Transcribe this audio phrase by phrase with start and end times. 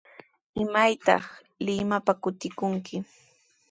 [0.63, 1.23] ¿Imaytaq
[1.65, 2.95] Limapa kutikunki?